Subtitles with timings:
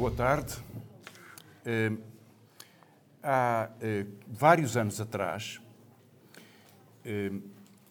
[0.00, 0.54] boa tarde.
[1.62, 1.92] Eh,
[3.22, 5.60] há eh, vários anos atrás,
[7.04, 7.30] eh,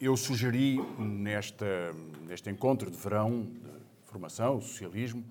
[0.00, 1.92] eu sugeri nesta,
[2.26, 5.24] neste encontro de verão de formação, socialismo,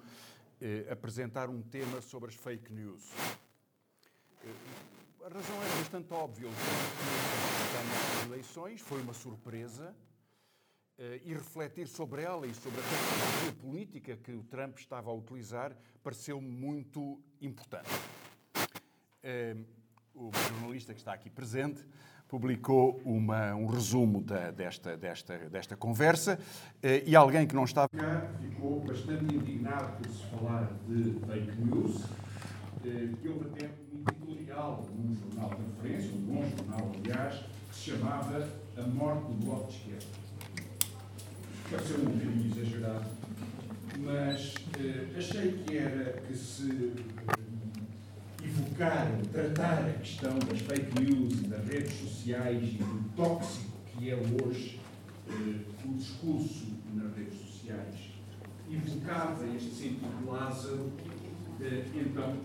[0.90, 3.12] apresentar um tema sobre as fake news.
[5.26, 6.48] A razão era bastante óbvia.
[6.48, 6.54] O
[7.74, 10.09] tema de eleições foi uma surpresa eh,
[11.24, 15.74] e refletir sobre ela e sobre a tecnologia política que o Trump estava a utilizar
[16.04, 17.90] pareceu muito importante.
[19.24, 19.56] Eh,
[20.14, 21.86] o jornalista que está aqui presente
[22.28, 26.38] publicou uma, um resumo da, desta, desta, desta conversa
[26.84, 27.90] eh, e alguém que não estava
[28.42, 32.06] ficou bastante indignado por se falar de fake news.
[32.82, 37.92] Que houve até um editorial num jornal de referência, um bom jornal, aliás, que se
[37.92, 40.19] chamava A Morte do Bloco de Esquerda
[41.78, 43.06] ser um bocadinho exagerado,
[44.00, 46.96] mas uh, achei que era que se uh,
[48.44, 54.10] evocar, tratar a questão das fake news e das redes sociais e do tóxico que
[54.10, 54.80] é hoje
[55.28, 57.96] uh, o discurso nas redes sociais,
[58.72, 60.92] evocava este sentido de Lázaro,
[61.94, 62.38] então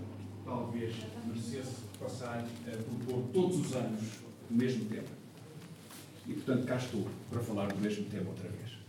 [0.44, 0.94] talvez
[1.26, 4.02] merecesse passar a propor todos os anos
[4.50, 5.08] o mesmo tema.
[6.26, 8.83] E, portanto, cá estou para falar do mesmo tema outra vez.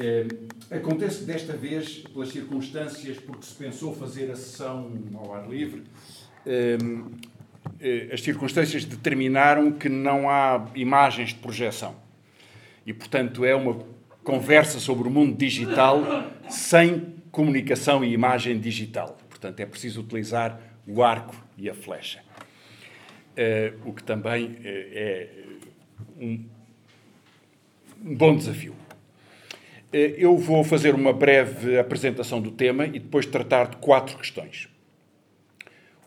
[0.00, 5.82] É, acontece desta vez, pelas circunstâncias, porque se pensou fazer a sessão ao ar livre,
[6.46, 6.78] é,
[7.80, 11.96] é, as circunstâncias determinaram que não há imagens de projeção.
[12.86, 13.84] E, portanto, é uma
[14.22, 16.00] conversa sobre o mundo digital
[16.48, 19.18] sem comunicação e imagem digital.
[19.28, 22.20] Portanto, é preciso utilizar o arco e a flecha.
[23.84, 25.28] o que também é
[26.20, 26.44] um,
[28.04, 28.74] um bom desafio.
[29.92, 34.68] Eh, eu vou fazer uma breve apresentação do tema e depois tratar de quatro questões.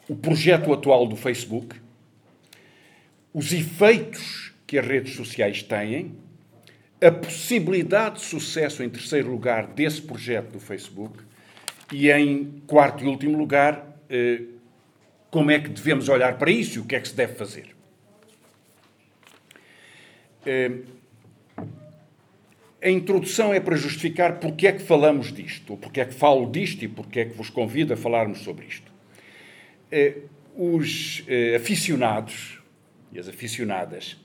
[0.08, 1.76] O projeto atual do Facebook,
[3.34, 6.16] os efeitos que as redes sociais têm,
[7.02, 11.18] a possibilidade de sucesso em terceiro lugar desse projeto do Facebook
[11.92, 14.44] e, em quarto e último lugar, eh,
[15.32, 17.76] como é que devemos olhar para isso e o que é que se deve fazer.
[22.84, 26.50] A introdução é para justificar porque é que falamos disto, ou porque é que falo
[26.50, 28.92] disto e porque é que vos convido a falarmos sobre isto.
[29.92, 30.18] Eh,
[30.56, 32.60] os eh, aficionados
[33.14, 34.18] e as aficionadas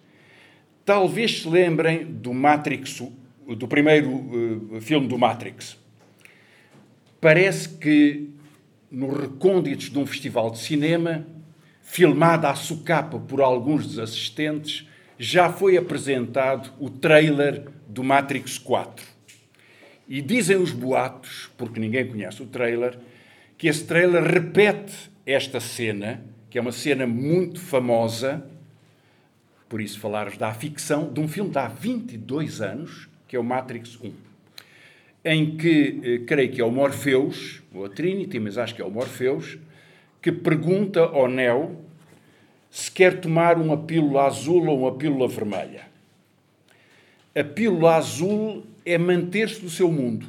[0.86, 3.02] talvez se lembrem do Matrix,
[3.46, 5.76] do primeiro eh, filme do Matrix.
[7.20, 8.30] Parece que
[8.90, 11.26] nos recônditos de um festival de cinema,
[11.82, 19.04] filmado à socapa por alguns dos assistentes, já foi apresentado o trailer do Matrix 4.
[20.08, 22.98] E dizem os boatos, porque ninguém conhece o trailer,
[23.58, 28.46] que esse trailer repete esta cena, que é uma cena muito famosa,
[29.68, 33.44] por isso falares da ficção, de um filme de há 22 anos, que é o
[33.44, 34.12] Matrix 1,
[35.24, 38.84] em que, eh, creio que é o Morpheus, ou a Trinity, mas acho que é
[38.84, 39.58] o Morpheus,
[40.22, 41.84] que pergunta ao Neo
[42.70, 45.86] se quer tomar uma pílula azul ou uma pílula vermelha.
[47.34, 50.26] A pílula azul é manter-se no seu mundo,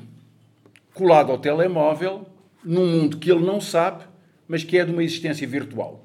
[0.93, 2.27] colado ao telemóvel,
[2.63, 4.03] num mundo que ele não sabe,
[4.47, 6.03] mas que é de uma existência virtual.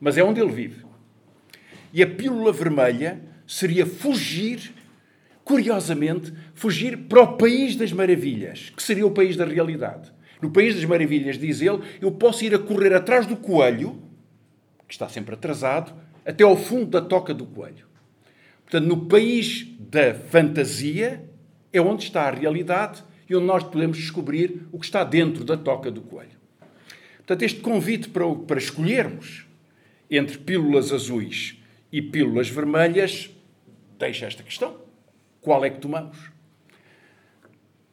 [0.00, 0.84] Mas é onde ele vive.
[1.92, 4.74] E a pílula vermelha seria fugir,
[5.44, 10.12] curiosamente, fugir para o país das maravilhas, que seria o país da realidade.
[10.42, 13.98] No país das maravilhas, diz ele, eu posso ir a correr atrás do coelho
[14.86, 15.92] que está sempre atrasado,
[16.24, 17.86] até ao fundo da toca do coelho.
[18.62, 21.24] Portanto, no país da fantasia
[21.72, 25.56] é onde está a realidade e onde nós podemos descobrir o que está dentro da
[25.56, 26.38] toca do coelho.
[27.18, 29.46] Portanto, este convite para, para escolhermos
[30.10, 31.58] entre pílulas azuis
[31.90, 33.30] e pílulas vermelhas
[33.98, 34.76] deixa esta questão.
[35.40, 36.30] Qual é que tomamos?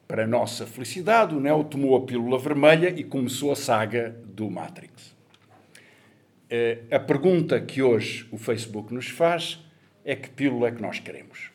[0.06, 4.50] Para a nossa felicidade, o Neo tomou a pílula vermelha e começou a saga do
[4.50, 5.14] Matrix.
[6.54, 9.58] Eh, a pergunta que hoje o Facebook nos faz
[10.04, 11.50] é que pílula é que nós queremos.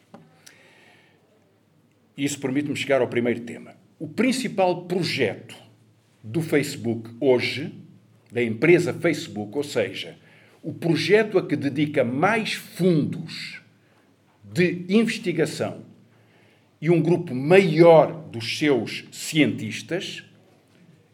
[2.17, 3.75] Isso permite-me chegar ao primeiro tema.
[3.99, 5.55] O principal projeto
[6.23, 7.75] do Facebook hoje,
[8.31, 10.17] da empresa Facebook, ou seja,
[10.63, 13.61] o projeto a que dedica mais fundos
[14.44, 15.85] de investigação
[16.81, 20.23] e um grupo maior dos seus cientistas,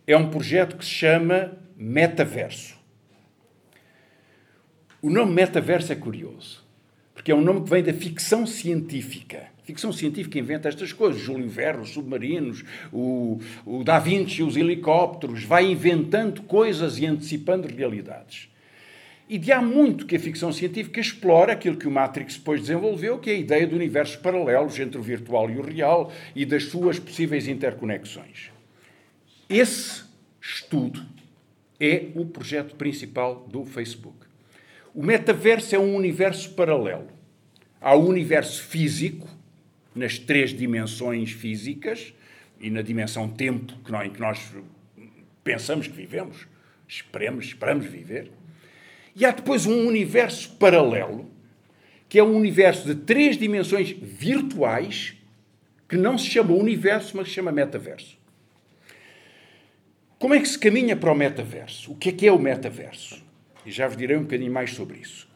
[0.08, 2.82] é um projeto que se chama Metaverso.
[5.04, 6.64] O nome metaverso é curioso,
[7.14, 9.48] porque é um nome que vem da ficção científica.
[9.66, 11.22] ficção científica inventa estas coisas.
[11.22, 17.68] Júlio Verne, os submarinos, o, o Da Vinci, os helicópteros, vai inventando coisas e antecipando
[17.68, 18.48] realidades.
[19.28, 23.20] E de há muito que a ficção científica explora aquilo que o Matrix depois desenvolveu,
[23.20, 26.64] que é a ideia de universos paralelos entre o virtual e o real e das
[26.64, 28.52] suas possíveis interconexões.
[29.50, 30.06] Esse
[30.42, 31.06] estudo
[31.78, 34.23] é o projeto principal do Facebook.
[34.94, 37.08] O metaverso é um universo paralelo.
[37.82, 39.28] Há o universo físico,
[39.96, 42.14] nas três dimensões físicas,
[42.60, 44.52] e na dimensão tempo que nós, em que nós
[45.44, 46.48] pensamos que vivemos,
[46.88, 48.32] esperemos, esperamos viver.
[49.16, 51.28] E há depois um universo paralelo,
[52.08, 55.16] que é um universo de três dimensões virtuais,
[55.90, 58.16] que não se chama universo, mas se chama metaverso.
[60.20, 61.92] Como é que se caminha para o metaverso?
[61.92, 63.23] O que é que é o metaverso?
[63.66, 65.28] E já vos direi um bocadinho mais sobre isso.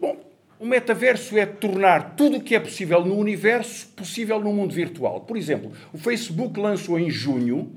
[0.00, 0.24] Bom,
[0.58, 5.20] o metaverso é tornar tudo o que é possível no universo possível no mundo virtual.
[5.20, 7.70] Por exemplo, o Facebook lançou em junho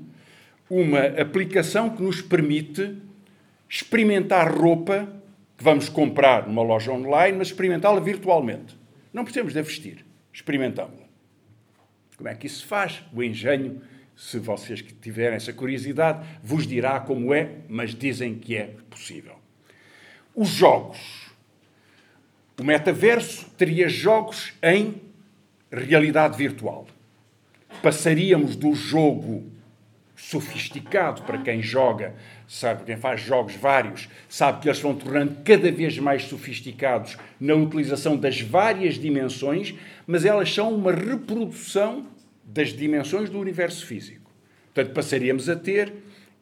[0.70, 2.96] uma aplicação que nos permite
[3.68, 5.08] experimentar roupa
[5.56, 8.78] que vamos comprar numa loja online, mas experimentá-la virtualmente.
[9.12, 11.06] Não precisamos de a vestir, experimentamos-la.
[12.16, 13.02] Como é que isso se faz?
[13.12, 13.80] O engenho,
[14.16, 19.37] se vocês que tiverem essa curiosidade, vos dirá como é, mas dizem que é possível.
[20.38, 20.98] Os jogos.
[22.56, 25.00] O metaverso teria jogos em
[25.68, 26.86] realidade virtual.
[27.82, 29.50] Passaríamos do jogo
[30.14, 32.14] sofisticado para quem joga
[32.48, 37.54] sabe, quem faz jogos vários, sabe que eles vão tornando cada vez mais sofisticados na
[37.54, 39.74] utilização das várias dimensões,
[40.06, 42.06] mas elas são uma reprodução
[42.42, 44.30] das dimensões do universo físico.
[44.72, 45.92] Portanto, passaríamos a ter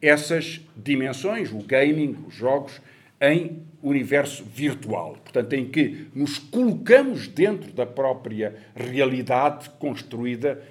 [0.00, 2.80] essas dimensões, o gaming, os jogos,
[3.20, 5.16] em universo virtual.
[5.22, 10.62] Portanto, em que nos colocamos dentro da própria realidade construída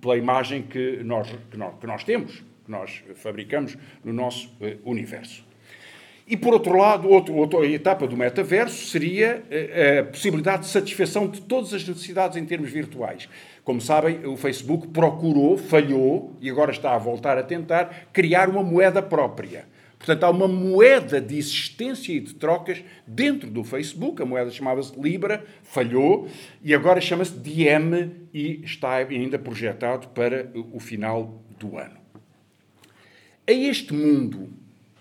[0.00, 4.76] pela imagem que nós, que nós, que nós temos que nós fabricamos no nosso eh,
[4.84, 5.42] universo.
[6.26, 11.26] E, por outro lado, outro, outra etapa do metaverso seria eh, a possibilidade de satisfação
[11.26, 13.26] de todas as necessidades em termos virtuais.
[13.64, 18.62] Como sabem, o Facebook procurou, falhou e agora está a voltar a tentar criar uma
[18.62, 19.64] moeda própria.
[19.98, 24.22] Portanto, há uma moeda de existência e de trocas dentro do Facebook.
[24.22, 26.28] A moeda chamava-se Libra, falhou,
[26.62, 31.98] e agora chama-se Diem e está ainda projetado para o final do ano
[33.48, 34.50] a este mundo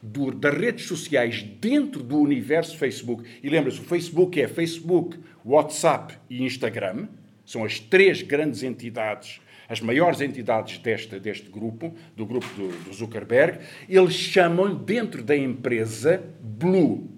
[0.01, 6.17] do, das redes sociais dentro do universo Facebook, e lembra-se, o Facebook é Facebook, WhatsApp
[6.29, 7.09] e Instagram,
[7.45, 12.93] são as três grandes entidades, as maiores entidades deste, deste grupo, do grupo do, do
[12.93, 13.59] Zuckerberg,
[13.89, 17.09] eles chamam dentro da empresa Blue.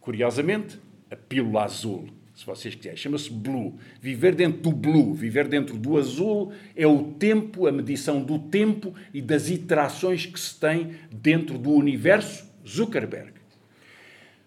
[0.00, 0.78] Curiosamente,
[1.10, 2.98] a pílula azul se vocês quiserem.
[2.98, 3.74] Chama-se blue.
[4.00, 8.94] Viver dentro do blue, viver dentro do azul, é o tempo, a medição do tempo
[9.12, 13.32] e das interações que se tem dentro do universo Zuckerberg.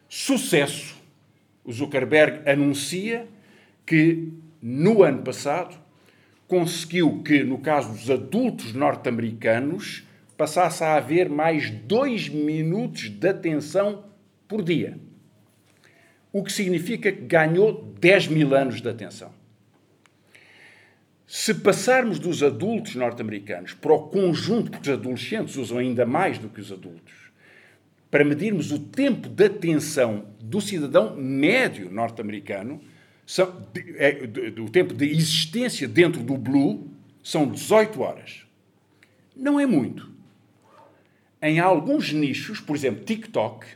[0.08, 0.96] Sucesso.
[1.66, 3.28] O Zuckerberg anuncia
[3.86, 4.30] que
[4.62, 5.76] no ano passado
[6.50, 10.06] conseguiu que, no caso dos adultos norte-americanos,
[10.36, 14.04] passasse a haver mais dois minutos de atenção
[14.48, 14.98] por dia
[16.32, 19.32] o que significa que ganhou 10 mil anos de atenção.
[21.28, 26.50] Se passarmos dos adultos norte-americanos para o conjunto, porque os adolescentes usam ainda mais do
[26.50, 27.14] que os adultos,
[28.10, 32.82] para medirmos o tempo de atenção do cidadão médio norte-americano,
[33.96, 34.28] é,
[34.60, 36.90] o tempo de existência dentro do Blue,
[37.22, 38.46] são 18 horas.
[39.36, 40.10] Não é muito.
[41.42, 43.68] Em alguns nichos, por exemplo, TikTok,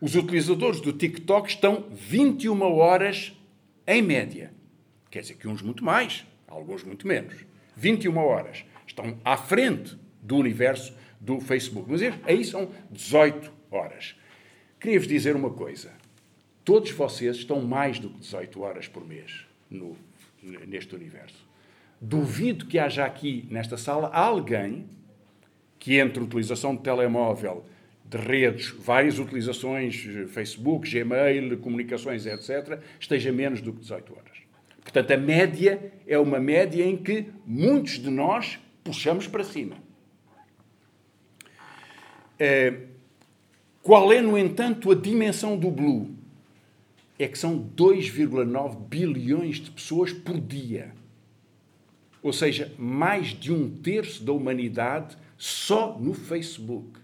[0.00, 3.32] os utilizadores do TikTok estão 21 horas
[3.86, 4.52] em média.
[5.10, 7.34] Quer dizer que uns muito mais, alguns muito menos.
[7.76, 8.64] 21 horas.
[8.86, 11.90] Estão à frente do universo do Facebook.
[11.90, 14.16] Mas aí são 18 horas.
[14.78, 15.92] Queria-vos dizer uma coisa.
[16.68, 19.96] Todos vocês estão mais do que 18 horas por mês no,
[20.42, 21.48] neste universo.
[21.98, 24.84] Duvido que haja aqui, nesta sala, alguém
[25.78, 27.64] que, entre utilização de telemóvel
[28.04, 29.96] de redes, várias utilizações,
[30.28, 34.38] Facebook, Gmail, comunicações, etc., esteja menos do que 18 horas.
[34.82, 39.76] Portanto, a média é uma média em que muitos de nós puxamos para cima.
[42.38, 42.74] É,
[43.80, 46.17] qual é, no entanto, a dimensão do Blue?
[47.18, 50.94] É que são 2,9 bilhões de pessoas por dia.
[52.22, 57.00] Ou seja, mais de um terço da humanidade só no Facebook.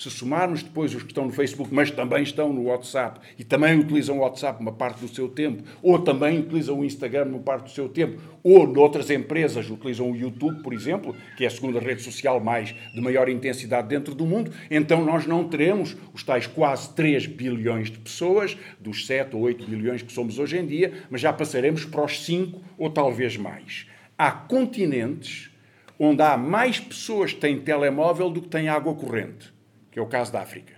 [0.00, 3.78] Se somarmos depois os que estão no Facebook, mas também estão no WhatsApp e também
[3.78, 7.64] utilizam o WhatsApp uma parte do seu tempo, ou também utilizam o Instagram uma parte
[7.64, 11.78] do seu tempo, ou noutras empresas utilizam o YouTube, por exemplo, que é a segunda
[11.78, 16.46] rede social mais de maior intensidade dentro do mundo, então nós não teremos os tais
[16.46, 20.94] quase 3 bilhões de pessoas, dos 7 ou 8 bilhões que somos hoje em dia,
[21.10, 23.86] mas já passaremos para os 5 ou talvez mais.
[24.16, 25.50] Há continentes
[25.98, 29.59] onde há mais pessoas que têm telemóvel do que têm água corrente
[29.90, 30.74] que é o caso da África.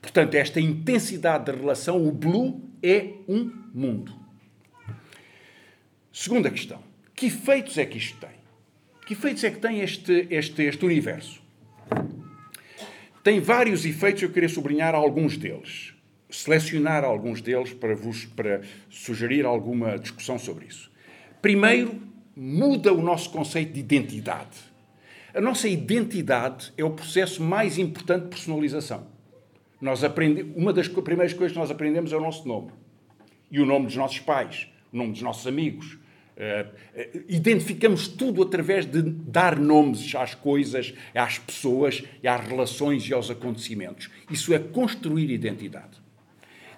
[0.00, 4.14] Portanto, esta intensidade de relação, o blue é um mundo.
[6.12, 6.82] Segunda questão.
[7.14, 8.40] Que efeitos é que isto tem?
[9.06, 11.42] Que efeitos é que tem este, este, este universo?
[13.22, 15.94] Tem vários efeitos, eu queria sublinhar alguns deles.
[16.30, 20.90] Selecionar alguns deles para vos para sugerir alguma discussão sobre isso.
[21.42, 22.00] Primeiro,
[22.34, 24.69] muda o nosso conceito de identidade.
[25.34, 29.06] A nossa identidade é o processo mais importante de personalização.
[29.80, 30.42] Nós aprende...
[30.54, 32.72] Uma das primeiras coisas que nós aprendemos é o nosso nome.
[33.50, 35.98] E o nome dos nossos pais, o nome dos nossos amigos.
[36.36, 43.30] Uh, identificamos tudo através de dar nomes às coisas, às pessoas, às relações e aos
[43.30, 44.10] acontecimentos.
[44.30, 46.00] Isso é construir identidade.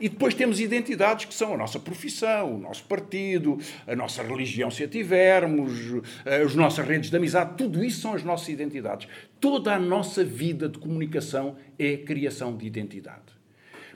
[0.02, 4.68] E depois temos identidades que são a nossa profissão, o nosso partido, a nossa religião,
[4.68, 9.06] se a tivermos, as nossas redes de amizade, tudo isso são as nossas identidades.
[9.38, 13.32] Toda a nossa vida de comunicação é criação de identidade.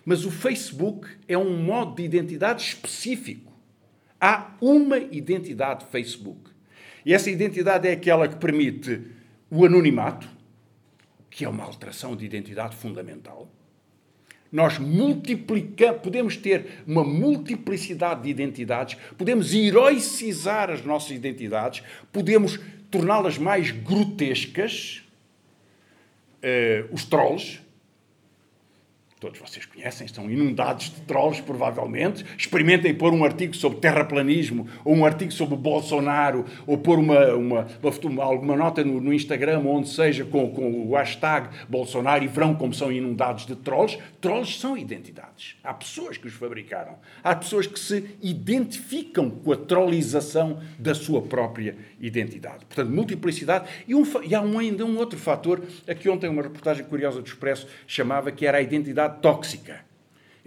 [0.05, 3.53] Mas o Facebook é um modo de identidade específico.
[4.21, 6.53] Há uma identidade Facebook.
[7.05, 9.03] E essa identidade é aquela que permite
[9.51, 10.29] o anonimato,
[11.29, 13.51] que é uma alteração de identidade fundamental
[14.53, 22.59] nós multiplicamos, podemos ter uma multiplicidade de identidades, podemos heroicizar as nossas identidades, podemos
[22.91, 25.03] torná-las mais grotescas.
[26.37, 27.61] Uh, os trolls,
[29.19, 32.25] todos vocês conhecem, estão inundados de trolls, provavelmente.
[32.37, 37.67] Experimentem pôr um artigo sobre terraplanismo, ou um artigo sobre Bolsonaro, ou pôr uma, uma,
[38.05, 42.55] uma alguma nota no, no, Instagram, onde seja, com, com o hashtag Bolsonaro, e verão
[42.55, 43.99] como são inundados de trolls.
[44.21, 45.57] Trolls são identidades.
[45.65, 46.97] Há pessoas que os fabricaram.
[47.25, 52.65] Há pessoas que se identificam com a trollização da sua própria identidade.
[52.67, 53.69] Portanto, multiplicidade.
[53.87, 57.27] E, um, e há um, ainda um outro fator, aqui ontem uma reportagem curiosa do
[57.27, 59.85] Expresso chamava que era a identidade tóxica.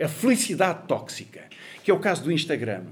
[0.01, 1.44] A felicidade tóxica,
[1.84, 2.84] que é o caso do Instagram.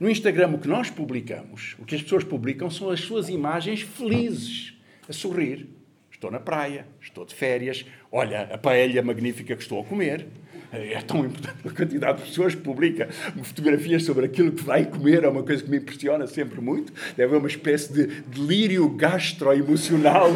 [0.00, 3.82] No Instagram, o que nós publicamos, o que as pessoas publicam, são as suas imagens
[3.82, 4.74] felizes,
[5.08, 5.68] a sorrir.
[6.10, 10.26] Estou na praia, estou de férias, olha a paella magnífica que estou a comer.
[10.72, 13.06] É tão importante a quantidade de pessoas que publica
[13.42, 16.94] fotografias sobre aquilo que vai comer, é uma coisa que me impressiona sempre muito.
[17.14, 20.30] Deve haver uma espécie de delírio gastro-emocional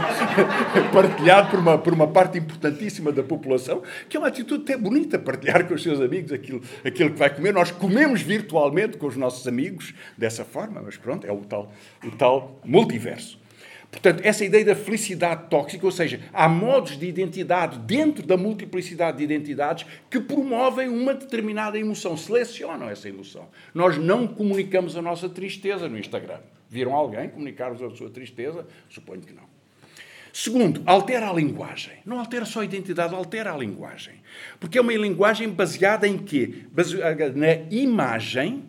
[0.92, 5.18] partilhado por uma, por uma parte importantíssima da população, que é uma atitude até bonita,
[5.18, 7.54] partilhar com os seus amigos aquilo, aquilo que vai comer.
[7.54, 11.72] Nós comemos virtualmente com os nossos amigos dessa forma, mas pronto, é o tal,
[12.04, 13.45] o tal multiverso.
[13.96, 19.16] Portanto, essa ideia da felicidade tóxica, ou seja, há modos de identidade dentro da multiplicidade
[19.16, 23.48] de identidades que promovem uma determinada emoção, selecionam essa emoção.
[23.72, 26.40] Nós não comunicamos a nossa tristeza no Instagram.
[26.68, 28.66] Viram alguém comunicar-vos a sua tristeza?
[28.90, 29.44] Suponho que não.
[30.30, 31.94] Segundo, altera a linguagem.
[32.04, 34.16] Não altera só a identidade, altera a linguagem.
[34.60, 36.64] Porque é uma linguagem baseada em quê?
[36.70, 38.62] Baseada na imagem,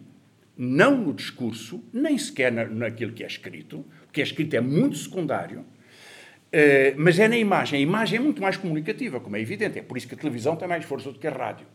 [0.58, 5.60] não no discurso, nem sequer naquilo que é escrito, que é escrito é muito secundário,
[5.60, 5.66] uh,
[6.98, 7.80] mas é na imagem.
[7.80, 9.80] A imagem é muito mais comunicativa, como é evidente.
[9.80, 11.66] É por isso que a televisão tem mais força do que a rádio.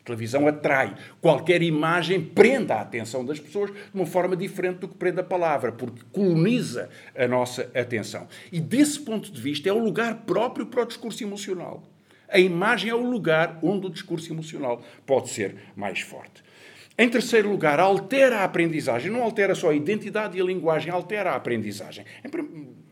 [0.00, 0.94] A televisão atrai.
[1.18, 5.24] Qualquer imagem prende a atenção das pessoas de uma forma diferente do que prende a
[5.24, 8.28] palavra, porque coloniza a nossa atenção.
[8.52, 11.82] E desse ponto de vista é o lugar próprio para o discurso emocional.
[12.28, 16.42] A imagem é o lugar onde o discurso emocional pode ser mais forte.
[16.96, 19.10] Em terceiro lugar, altera a aprendizagem.
[19.10, 22.04] Não altera só a identidade e a linguagem, altera a aprendizagem.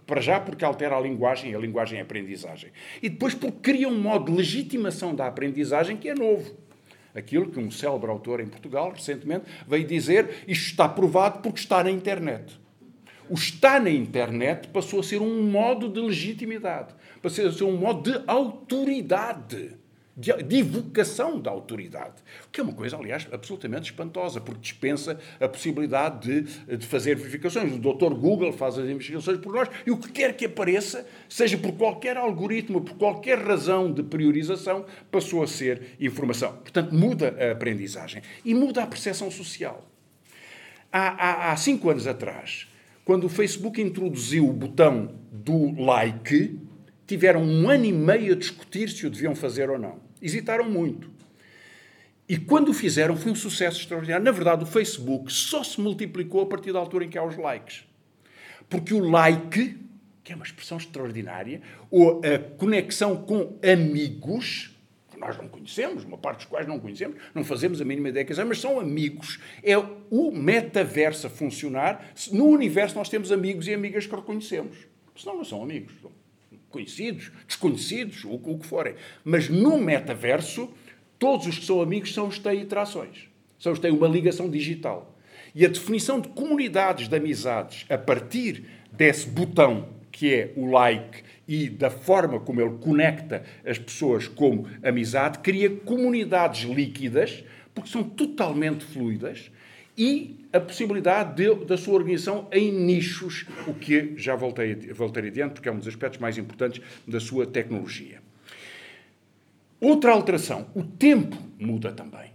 [0.05, 2.71] Para já, porque altera a linguagem e a linguagem é a aprendizagem.
[3.01, 6.57] E depois, porque cria um modo de legitimação da aprendizagem que é novo.
[7.15, 11.85] Aquilo que um célebre autor em Portugal, recentemente, veio dizer: isto está provado porque está
[11.85, 12.61] na internet.
[13.29, 16.93] O está na internet passou a ser um modo de legitimidade,
[17.23, 19.82] passou a ser um modo de autoridade
[20.17, 22.15] de, evocação da autoridade.
[22.51, 27.73] Que é uma coisa, aliás, absolutamente espantosa, porque dispensa a possibilidade de, de fazer verificações.
[27.73, 31.57] O doutor Google faz as investigações por nós e o que quer que apareça, seja
[31.57, 36.53] por qualquer algoritmo, por qualquer razão de priorização, passou a ser informação.
[36.57, 39.89] Portanto, muda a aprendizagem e muda a percepção social.
[40.93, 42.69] Há, há, há cinco anos atrás,
[43.05, 46.59] quando o Facebook introduziu o botão do like,
[47.13, 50.01] tiveram um ano e meio a discutir se o deviam fazer ou não.
[50.23, 51.11] Hesitaram muito.
[52.27, 54.25] E quando o fizeram, foi um sucesso extraordinário.
[54.25, 57.37] Na verdade, o Facebook só se multiplicou a partir da altura em que há os
[57.37, 57.85] likes.
[58.67, 59.79] Porque o like,
[60.25, 64.75] que é uma expressão extraordinária, ou a conexão com amigos,
[65.11, 68.25] que nós não conhecemos, uma parte dos quais não conhecemos, não fazemos a mínima ideia
[68.25, 69.39] que mas são amigos.
[69.63, 72.15] É o metaverso a funcionar.
[72.33, 74.79] No universo nós temos amigos e amigas que reconhecemos.
[75.15, 75.93] Senão não são amigos.
[76.73, 78.95] Conhecidos, desconhecidos, o, o que forem.
[79.25, 80.69] Mas no metaverso
[81.23, 84.09] Todos os que são amigos são os que têm interações, são os que têm uma
[84.09, 85.17] ligação digital.
[85.55, 91.23] E a definição de comunidades de amizades a partir desse botão que é o like
[91.47, 98.03] e da forma como ele conecta as pessoas como amizade, cria comunidades líquidas, porque são
[98.03, 99.49] totalmente fluidas,
[99.97, 105.55] e a possibilidade de, da sua organização em nichos, o que já voltei, voltei adiante,
[105.55, 108.21] porque é um dos aspectos mais importantes da sua tecnologia.
[109.81, 112.31] Outra alteração, o tempo muda também.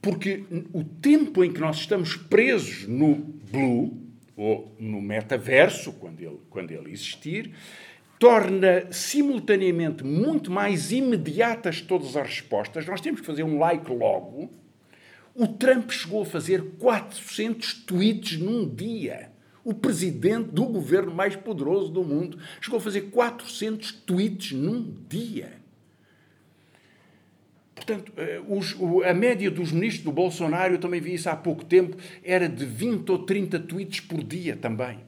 [0.00, 6.38] Porque o tempo em que nós estamos presos no Blue, ou no metaverso, quando ele,
[6.50, 7.52] quando ele existir,
[8.18, 12.86] torna simultaneamente muito mais imediatas todas as respostas.
[12.86, 14.50] Nós temos que fazer um like logo.
[15.38, 19.30] O Trump chegou a fazer 400 tweets num dia.
[19.62, 25.52] O presidente do governo mais poderoso do mundo chegou a fazer 400 tweets num dia.
[27.74, 28.74] Portanto, eh, os,
[29.04, 32.64] a média dos ministros do Bolsonaro, eu também vi isso há pouco tempo, era de
[32.64, 35.00] 20 ou 30 tweets por dia também.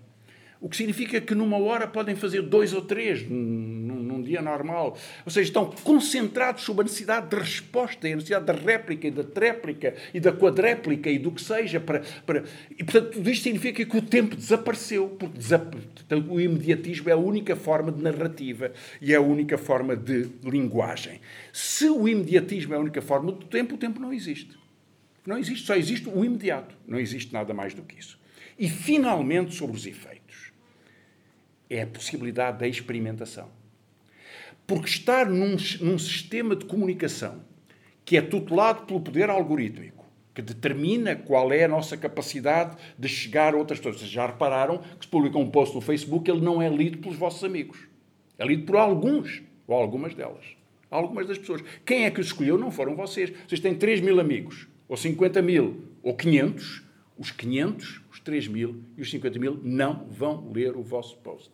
[0.60, 4.96] O que significa que numa hora podem fazer dois ou três num, num, dia normal.
[5.24, 9.22] Ou seja, estão concentrados sobre a necessidade de resposta, a necessidade da réplica e da
[9.22, 11.78] tréplica e da quadréplica e do que seja.
[11.78, 12.44] Para, para...
[12.76, 15.76] E, portanto, tudo isto significa que o tempo desapareceu, porque desap...
[16.28, 21.20] o imediatismo é a única forma de narrativa e é a única forma de linguagem.
[21.52, 24.58] Se o imediatismo é a única forma do tempo, o tempo não existe.
[25.24, 26.74] Não existe, só existe o imediato.
[26.86, 28.18] Não existe nada mais do que isso.
[28.58, 30.17] E, finalmente, sobre os efeitos
[31.68, 33.48] é a possibilidade da experimentação.
[34.66, 37.40] Porque estar num, num sistema de comunicação
[38.04, 43.54] que é tutelado pelo poder algorítmico, que determina qual é a nossa capacidade de chegar
[43.54, 43.99] a outras pessoas.
[43.99, 47.19] Vocês já repararam que se publica um post no Facebook, ele não é lido pelos
[47.19, 47.78] vossos amigos.
[48.38, 50.45] É lido por alguns, ou algumas delas.
[50.90, 51.62] Algumas das pessoas.
[51.84, 52.56] Quem é que os escolheu?
[52.56, 53.32] Não foram vocês.
[53.47, 56.82] Vocês têm 3 mil amigos, ou 50 mil, ou 500.
[57.19, 61.50] Os 500, os 3 mil e os 50 mil não vão ler o vosso post.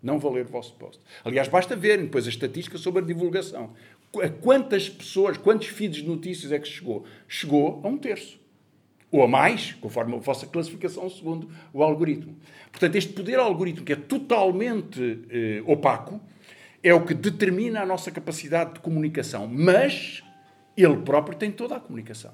[0.00, 1.00] Não vou ler o vosso post.
[1.24, 3.74] Aliás, basta verem depois a estatística sobre a divulgação.
[4.22, 7.04] A quantas pessoas, quantos feeds de notícias é que chegou?
[7.26, 8.38] Chegou a um terço.
[9.10, 12.36] Ou a mais, conforme a vossa classificação segundo o algoritmo.
[12.70, 16.20] Portanto, este poder algoritmo, que é totalmente eh, opaco,
[16.82, 19.48] é o que determina a nossa capacidade de comunicação.
[19.48, 20.22] Mas
[20.76, 22.32] ele próprio tem toda a comunicação.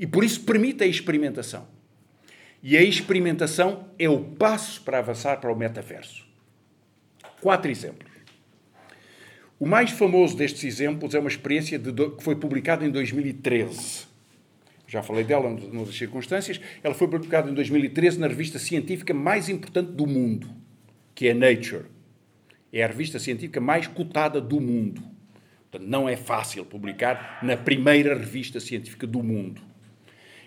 [0.00, 1.68] E por isso permite a experimentação.
[2.62, 6.26] E a experimentação é o passo para avançar para o metaverso.
[7.42, 8.10] Quatro exemplos.
[9.58, 14.06] O mais famoso destes exemplos é uma experiência de, que foi publicada em 2013.
[14.86, 16.58] Já falei dela nas circunstâncias.
[16.82, 20.48] Ela foi publicada em 2013 na revista científica mais importante do mundo,
[21.14, 21.84] que é Nature.
[22.72, 25.02] É a revista científica mais cotada do mundo.
[25.70, 29.69] Portanto, não é fácil publicar na primeira revista científica do mundo.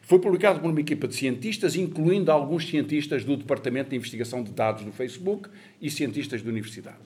[0.06, 4.52] Foi publicado por uma equipa de cientistas, incluindo alguns cientistas do Departamento de Investigação de
[4.52, 5.50] Dados do Facebook
[5.82, 7.00] e cientistas da universidade,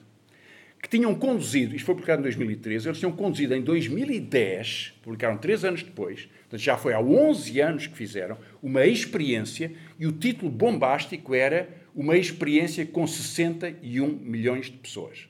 [0.82, 5.64] que tinham conduzido, isto foi publicado em 2013, eles tinham conduzido em 2010, publicaram três
[5.64, 10.50] anos depois, portanto já foi há 11 anos que fizeram, uma experiência, e o título
[10.50, 15.28] bombástico era uma experiência com 61 milhões de pessoas.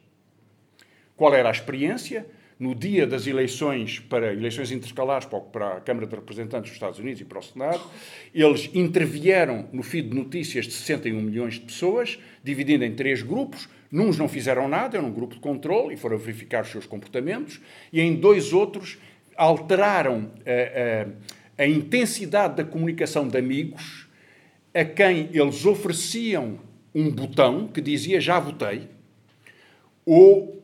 [1.15, 2.27] Qual era a experiência?
[2.59, 7.21] No dia das eleições para eleições intercalares para a Câmara de Representantes dos Estados Unidos
[7.21, 7.81] e para o Senado,
[8.35, 13.69] eles intervieram no feed de notícias de 61 milhões de pessoas, dividindo em três grupos.
[13.91, 17.61] Nuns não fizeram nada, era um grupo de controle e foram verificar os seus comportamentos,
[17.93, 18.99] e em dois outros
[19.37, 21.07] alteraram a, eh,
[21.57, 24.09] a, eh, a intensidade da comunicação de amigos
[24.75, 26.59] a quem eles ofereciam
[26.95, 28.89] um botão que dizia já votei,
[30.05, 30.59] ou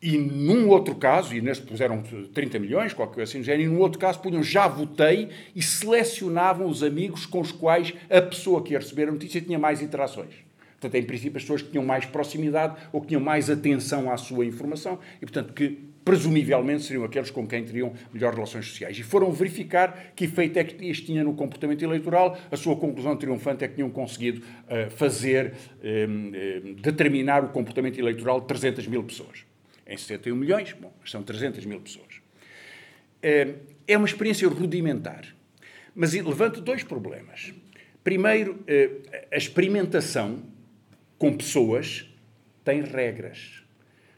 [0.00, 3.98] e num outro caso, e neste puseram 30 milhões, qualquer coisa assim, e num outro
[3.98, 8.78] caso punham já votei e selecionavam os amigos com os quais a pessoa que ia
[8.78, 10.34] receber a notícia tinha mais interações.
[10.78, 14.16] Portanto, em princípio, as pessoas que tinham mais proximidade ou que tinham mais atenção à
[14.18, 18.96] sua informação e, portanto, que presumivelmente seriam aqueles com quem teriam melhores relações sociais.
[18.96, 22.38] E foram verificar que efeito é que isto tinha no comportamento eleitoral.
[22.48, 28.40] A sua conclusão triunfante é que tinham conseguido uh, fazer, uh, determinar o comportamento eleitoral
[28.40, 29.44] de 300 mil pessoas.
[29.86, 32.16] Em 71 milhões, bom, são 300 mil pessoas.
[33.22, 35.34] Uh, é uma experiência rudimentar,
[35.94, 37.52] mas levanta dois problemas.
[38.02, 38.64] Primeiro,
[39.32, 40.42] a experimentação
[41.18, 42.08] com pessoas
[42.64, 43.66] tem regras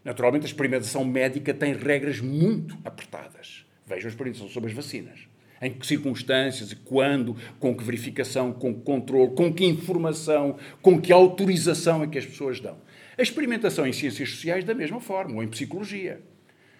[0.09, 3.67] Naturalmente, a experimentação médica tem regras muito apertadas.
[3.87, 5.21] Vejam a experimentação sobre as vacinas.
[5.61, 11.13] Em que circunstâncias, quando, com que verificação, com que controle, com que informação, com que
[11.13, 12.79] autorização é que as pessoas dão.
[13.19, 16.21] A experimentação em ciências sociais, da mesma forma, ou em psicologia.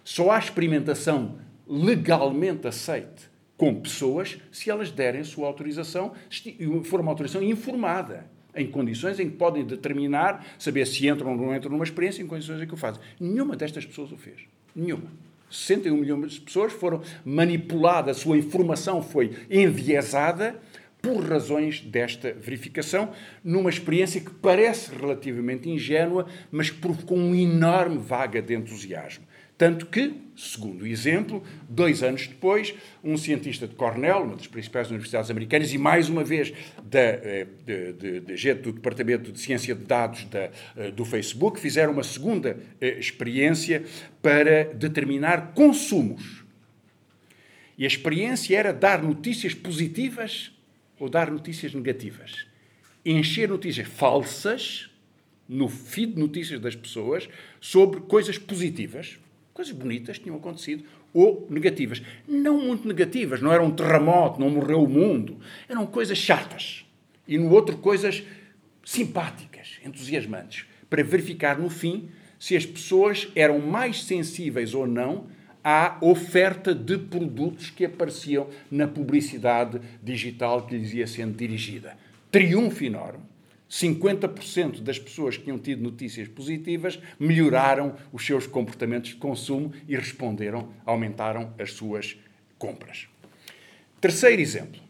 [0.05, 6.13] Só há experimentação legalmente aceite com pessoas se elas derem sua autorização,
[6.85, 8.25] for uma autorização informada
[8.55, 12.27] em condições em que podem determinar, saber se entram ou não entram numa experiência, em
[12.27, 13.03] condições em que o fazem.
[13.19, 14.43] Nenhuma destas pessoas o fez.
[14.75, 15.11] Nenhuma.
[15.51, 20.61] 61 milhões de pessoas foram manipuladas, a sua informação foi enviesada
[21.09, 27.97] por razões desta verificação, numa experiência que parece relativamente ingênua, mas que provocou uma enorme
[27.97, 29.25] vaga de entusiasmo.
[29.57, 34.89] Tanto que, segundo o exemplo, dois anos depois, um cientista de Cornell, uma das principais
[34.91, 36.53] universidades americanas, e mais uma vez
[36.85, 37.47] da, eh,
[38.35, 42.99] gente do Departamento de Ciência de Dados da, eh, do Facebook, fizeram uma segunda eh,
[42.99, 43.83] experiência
[44.21, 46.45] para determinar consumos.
[47.79, 50.53] E a experiência era dar notícias positivas
[50.99, 52.47] ou dar notícias negativas.
[53.05, 54.91] Encher notícias falsas
[55.49, 57.29] no feed de notícias das pessoas
[57.61, 59.19] sobre coisas positivas,
[59.59, 62.01] Coisas bonitas tinham acontecido ou negativas.
[62.29, 65.37] Não muito negativas, não era um terremoto, não morreu o mundo.
[65.69, 66.87] Eram coisas chatas.
[67.27, 68.23] E no outro, coisas
[68.85, 72.09] simpáticas, entusiasmantes, para verificar no fim
[72.39, 75.27] se as pessoas eram mais sensíveis ou não
[75.63, 81.97] à oferta de produtos que apareciam na publicidade digital que lhes ia sendo dirigida.
[82.31, 83.29] Triunfo enorme
[83.71, 89.95] 50% das pessoas que tinham tido notícias positivas melhoraram os seus comportamentos de consumo e
[89.95, 92.19] responderam, aumentaram as suas
[92.59, 93.09] compras.
[94.01, 94.81] Terceiro exemplo.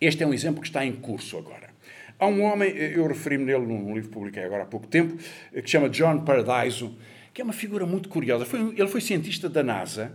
[0.00, 1.70] Este é um exemplo que está em curso agora.
[2.18, 5.16] Há um homem, eu referi-me nele num livro que publiquei agora há pouco tempo,
[5.52, 6.94] que chama John Paradiso,
[7.32, 8.44] que é uma figura muito curiosa.
[8.44, 10.12] Foi, ele foi cientista da NASA,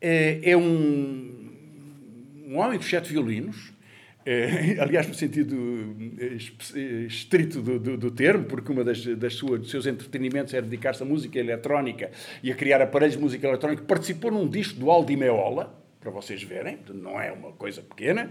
[0.00, 1.50] é, é um,
[2.46, 3.72] um homem com sete violinos,
[4.26, 9.60] é, aliás, no sentido eh, estrito do, do, do, termo, porque uma das, das suas,
[9.60, 12.10] dos seus entretenimentos era dedicar-se à música eletrónica
[12.42, 13.82] e a criar aparelhos de música eletrónica.
[13.82, 18.30] Participou num disco do Aldi Meola, para vocês verem, não é uma coisa pequena,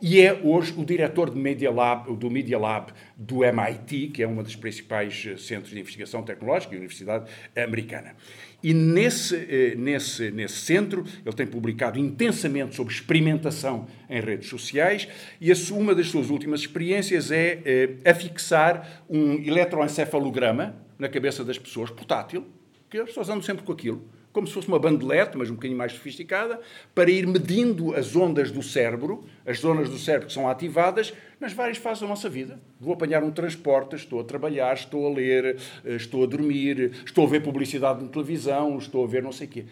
[0.00, 4.26] e é hoje o diretor de Media Lab, do Media Lab do MIT, que é
[4.26, 8.16] uma dos principais eh, centros de investigação tecnológica, universidade americana.
[8.60, 15.06] E nesse, eh, nesse, nesse centro, ele tem publicado intensamente sobre experimentação em redes sociais,
[15.40, 21.88] e uma das suas últimas experiências é eh, afixar um eletroencefalograma na cabeça das pessoas,
[21.88, 22.44] portátil,
[22.90, 25.78] que as pessoas andam sempre com aquilo, como se fosse uma bandelete, mas um bocadinho
[25.78, 26.60] mais sofisticada,
[26.94, 31.52] para ir medindo as ondas do cérebro, as zonas do cérebro que são ativadas, nas
[31.52, 32.58] várias fases da nossa vida.
[32.80, 37.26] Vou apanhar um transporte, estou a trabalhar, estou a ler, eh, estou a dormir, estou
[37.26, 39.64] a ver publicidade na televisão, estou a ver não sei o quê.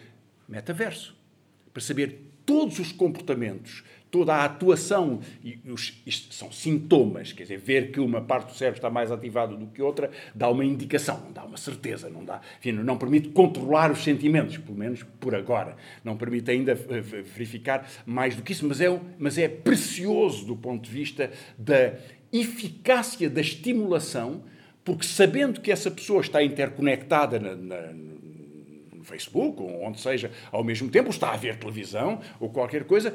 [0.47, 1.15] Metaverso.
[1.73, 7.57] Para saber todos os comportamentos toda a atuação, e os, isto são sintomas, quer dizer,
[7.57, 11.21] ver que uma parte do cérebro está mais ativada do que outra, dá uma indicação,
[11.23, 15.33] não dá uma certeza, não dá, enfim, não permite controlar os sentimentos, pelo menos por
[15.33, 20.45] agora, não permite ainda eh, verificar mais do que isso, mas é, mas é precioso
[20.45, 21.93] do ponto de vista da
[22.33, 24.43] eficácia da estimulação,
[24.83, 27.93] porque sabendo que essa pessoa está interconectada na, na
[29.03, 33.13] Facebook, ou onde seja, ao mesmo tempo, está a ver televisão ou qualquer coisa,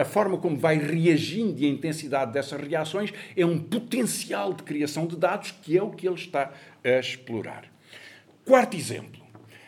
[0.00, 5.06] a forma como vai reagindo e a intensidade dessas reações é um potencial de criação
[5.06, 6.52] de dados que é o que ele está
[6.84, 7.64] a explorar.
[8.44, 9.24] Quarto exemplo.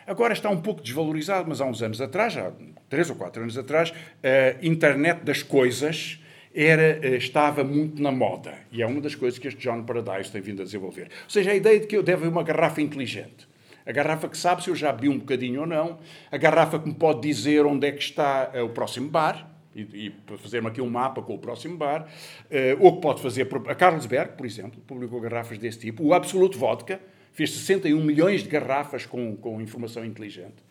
[0.06, 2.52] Agora está um pouco desvalorizado, mas há uns anos atrás, há
[2.88, 6.18] três ou quatro anos atrás, a internet das coisas
[6.54, 8.54] era, eh, estava muito na moda.
[8.72, 11.08] E é uma das coisas que este John Paradise tem vindo a desenvolver.
[11.24, 13.47] Ou seja, a ideia de que eu devo uma garrafa inteligente.
[13.88, 15.98] A garrafa que sabe se eu já bebi um bocadinho ou não.
[16.30, 19.50] A garrafa que me pode dizer onde é que está uh, o próximo bar.
[19.74, 22.06] E, e fazer-me aqui um mapa com o próximo bar.
[22.50, 23.48] Uh, ou que pode fazer...
[23.66, 26.04] A Carlsberg, por exemplo, publicou garrafas desse tipo.
[26.04, 27.00] O Absolute Vodka
[27.32, 30.62] fez 61 milhões de garrafas com, com informação inteligente.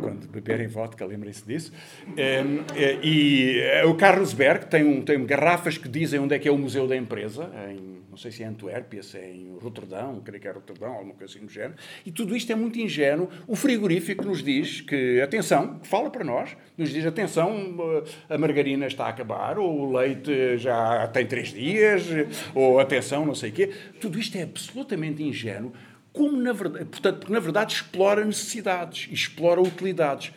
[0.00, 1.72] Quando beberem vodka, lembrem-se disso.
[3.02, 6.86] E o Carlsberg tem, um, tem garrafas que dizem onde é que é o museu
[6.86, 10.50] da empresa, em não sei se é Antuérpia, se é em Roterdão, creio que é
[10.50, 11.74] Roterdão, alguma coisa assim do género.
[12.04, 13.28] E tudo isto é muito ingênuo.
[13.46, 19.06] O frigorífico nos diz que, atenção, fala para nós, nos diz, atenção, a margarina está
[19.06, 22.04] a acabar, ou o leite já tem três dias,
[22.52, 23.70] ou atenção, não sei o quê.
[24.00, 25.72] Tudo isto é absolutamente ingênuo,
[26.12, 30.32] como na verdade, portanto, porque na verdade explora necessidades, explora utilidades.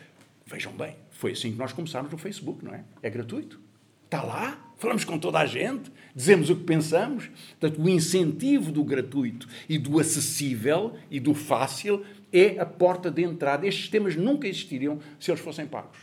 [0.46, 2.84] Vejam bem, foi assim que nós começámos no Facebook, não é?
[3.02, 3.60] É gratuito.
[4.04, 7.30] Está lá, falamos com toda a gente, dizemos o que pensamos.
[7.58, 13.22] Portanto, o incentivo do gratuito e do acessível e do fácil é a porta de
[13.22, 13.66] entrada.
[13.66, 15.98] Estes sistemas nunca existiriam se eles fossem pagos.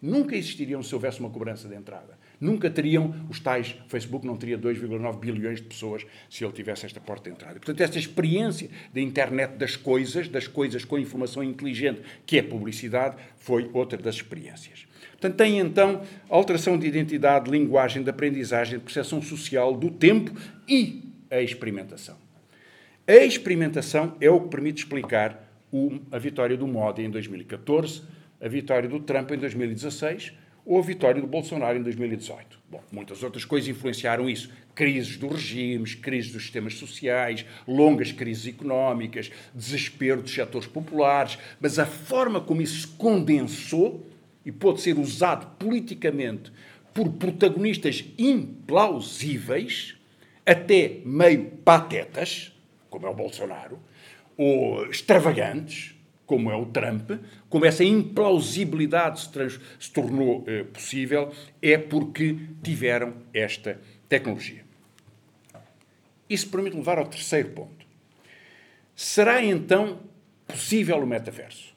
[0.00, 2.18] Nunca existiriam se houvesse uma cobrança de entrada.
[2.42, 3.76] Nunca teriam os tais.
[3.86, 7.54] Facebook não teria 2,9 bilhões de pessoas se ele tivesse esta porta de entrada.
[7.54, 13.14] Portanto, esta experiência da internet das coisas, das coisas com informação inteligente, que é publicidade,
[13.36, 14.88] foi outra das experiências.
[15.12, 20.32] Portanto, tem então alteração de identidade, linguagem, de aprendizagem, de percepção social, do tempo
[20.66, 21.00] e
[21.30, 22.16] a experimentação.
[23.06, 28.02] A experimentação é o que permite explicar o, a vitória do Modi em 2014,
[28.40, 32.58] a vitória do Trump em 2016 ou a vitória do Bolsonaro em 2018.
[32.70, 34.50] Bom, muitas outras coisas influenciaram isso.
[34.74, 41.78] Crises dos regimes, crises dos sistemas sociais, longas crises económicas, desespero dos setores populares, mas
[41.78, 44.06] a forma como isso se condensou
[44.44, 46.52] e pode ser usado politicamente
[46.94, 49.96] por protagonistas implausíveis,
[50.44, 52.52] até meio patetas,
[52.90, 53.78] como é o Bolsonaro,
[54.36, 55.91] ou extravagantes,
[56.32, 57.10] como é o Trump,
[57.50, 64.64] como essa implausibilidade se, trans, se tornou eh, possível, é porque tiveram esta tecnologia.
[66.30, 67.84] Isso permite levar ao terceiro ponto.
[68.96, 70.00] Será então
[70.46, 71.74] possível o metaverso?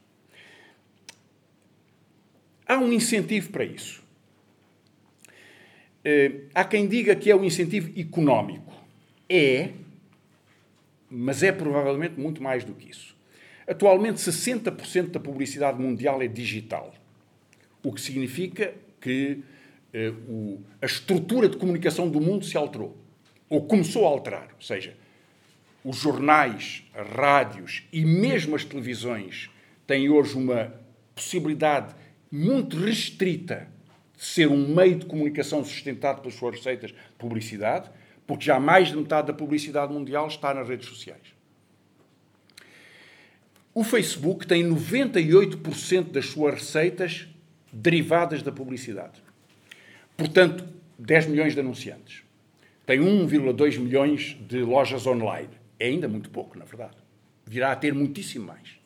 [2.66, 4.02] Há um incentivo para isso.
[6.00, 8.74] Uh, há quem diga que é um incentivo económico.
[9.28, 9.72] É,
[11.10, 13.15] mas é provavelmente muito mais do que isso.
[13.68, 16.94] Atualmente, 60% da publicidade mundial é digital,
[17.84, 19.44] o que significa que
[19.94, 22.96] uh, o, a estrutura de comunicação do mundo se alterou,
[23.50, 24.50] ou começou a alterar.
[24.56, 24.96] Ou seja,
[25.84, 26.84] os jornais,
[27.16, 29.50] rádios e mesmo as televisões
[29.86, 30.74] têm hoje uma
[31.14, 31.96] possibilidade
[32.32, 33.68] muito restrita
[34.18, 37.90] de ser um meio de comunicação sustentado pelas suas receitas de publicidade,
[38.26, 41.35] porque já mais de metade da publicidade mundial está nas redes sociais.
[43.78, 47.28] O Facebook tem 98% das suas receitas
[47.74, 49.22] derivadas da publicidade.
[50.16, 50.66] Portanto,
[50.98, 52.24] 10 milhões de anunciantes.
[52.86, 55.50] Tem 1,2 milhões de lojas online.
[55.78, 56.96] É ainda muito pouco, na verdade.
[57.46, 58.80] Virá a ter muitíssimo mais.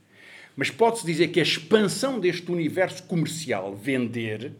[0.56, 4.54] Mas pode-se dizer que a expansão deste universo comercial, vender,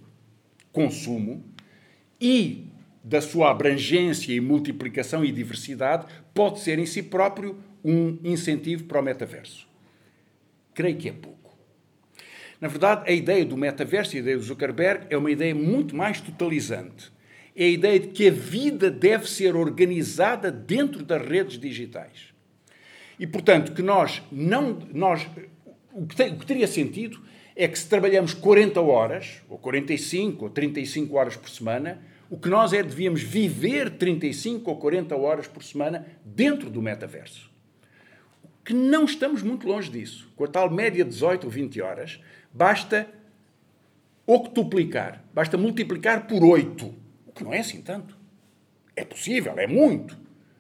[0.72, 1.44] consumo,
[2.22, 2.68] e
[3.04, 9.00] da sua abrangência e multiplicação e diversidade, pode ser em si próprio um incentivo para
[9.00, 9.69] o metaverso.
[10.80, 11.58] Creio que é pouco.
[12.62, 16.22] Na verdade, a ideia do metaverso, a ideia do Zuckerberg, é uma ideia muito mais
[16.22, 17.12] totalizante.
[17.54, 22.34] É a ideia de que a vida deve ser organizada dentro das redes digitais.
[23.20, 24.80] E, portanto, que nós não.
[24.94, 25.28] Nós,
[25.92, 27.20] o que, tem, o que teria sentido
[27.58, 32.48] é que se trabalhamos 40 horas, ou 45, ou 35 horas por semana, o que
[32.48, 37.49] nós é devíamos viver 35 ou 40 horas por semana dentro do metaverso.
[38.70, 40.32] Que não estamos muito longe disso.
[40.36, 42.20] Com a tal média de 18 ou 20 horas,
[42.54, 43.10] basta
[44.28, 46.86] octuplicar, basta multiplicar por 8,
[47.26, 48.16] o que não é assim tanto.
[48.96, 50.16] É possível, é muito,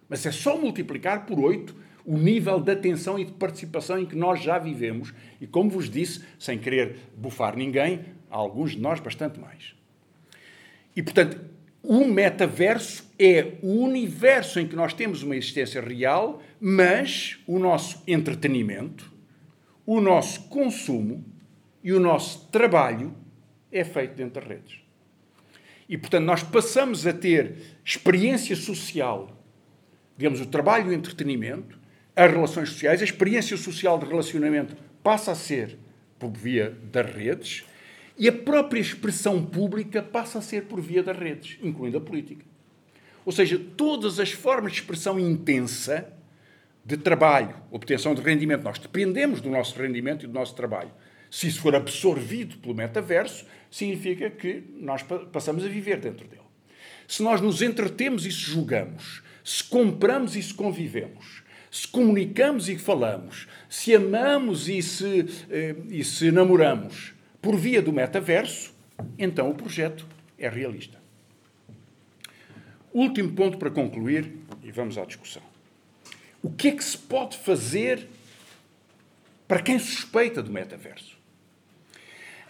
[0.09, 4.15] mas é só multiplicar por 8 o nível de atenção e de participação em que
[4.15, 9.39] nós já vivemos e, como vos disse, sem querer bufar ninguém, alguns de nós bastante
[9.39, 9.75] mais.
[10.95, 11.39] E, portanto,
[11.83, 18.03] o metaverso é o universo em que nós temos uma existência real, mas o nosso
[18.07, 19.11] entretenimento,
[19.85, 21.23] o nosso consumo
[21.83, 23.15] e o nosso trabalho
[23.71, 24.79] é feito dentro das redes.
[25.87, 29.35] E, portanto, nós passamos a ter experiência social,
[30.17, 31.79] digamos, o trabalho e o entretenimento,
[32.15, 35.77] as relações sociais, a experiência social de relacionamento passa a ser
[36.19, 37.63] por via das redes
[38.17, 42.45] e a própria expressão pública passa a ser por via das redes, incluindo a política.
[43.25, 46.11] Ou seja, todas as formas de expressão intensa
[46.83, 50.91] de trabalho, obtenção de rendimento, nós dependemos do nosso rendimento e do nosso trabalho.
[51.29, 56.41] Se isso for absorvido pelo metaverso, significa que nós passamos a viver dentro dele.
[57.07, 62.77] Se nós nos entretemos e se julgamos, se compramos e se convivemos, se comunicamos e
[62.77, 68.73] falamos, se amamos e se, eh, e se namoramos por via do metaverso,
[69.17, 70.05] então o projeto
[70.37, 70.99] é realista.
[72.91, 75.48] Último ponto para concluir, e vamos à discussão.
[76.41, 78.07] O que é que se pode fazer
[79.47, 81.17] para quem suspeita do metaverso?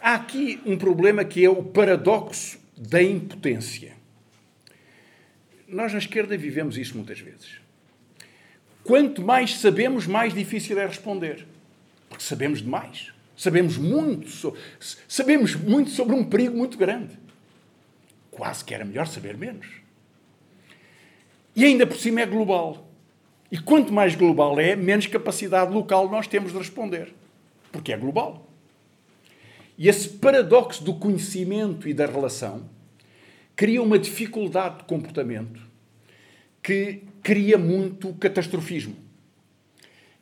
[0.01, 3.93] Há aqui um problema que é o paradoxo da impotência.
[5.67, 7.59] Nós na esquerda vivemos isso muitas vezes.
[8.83, 11.45] Quanto mais sabemos, mais difícil é responder.
[12.07, 13.11] Porque sabemos demais.
[13.37, 14.53] Sabemos muito, so
[15.07, 17.17] sabemos muito sobre um perigo muito grande.
[18.31, 19.67] Quase que era melhor saber menos.
[21.55, 22.88] E ainda por cima é global.
[23.51, 27.13] E quanto mais global é, menos capacidade local nós temos de responder.
[27.71, 28.47] Porque é global.
[29.77, 32.69] E esse paradoxo do conhecimento e da relação
[33.55, 35.61] cria uma dificuldade de comportamento
[36.61, 38.95] que cria muito catastrofismo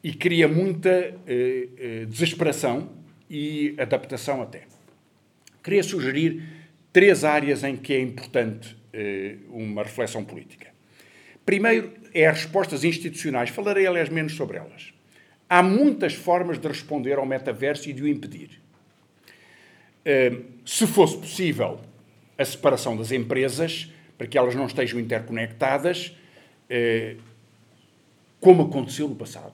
[0.04, 2.90] e cria muita eh, eh, desesperação
[3.30, 4.64] e adaptação até.
[5.64, 6.44] Queria sugerir
[6.94, 10.77] três áreas em que é importante eh, uma reflexão política.
[11.48, 13.50] Primeiro é as respostas institucionais.
[13.50, 14.94] Falarei, aliás, menos sobre elas.
[15.50, 18.62] Há muitas formas de responder ao metaverso e de o impedir.
[20.04, 21.80] Eh, se fosse possível
[22.38, 26.14] a separação das empresas, para que elas não estejam interconectadas,
[26.70, 27.16] eh,
[28.42, 29.54] como aconteceu no passado.